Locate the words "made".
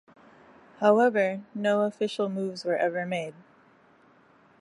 3.05-3.35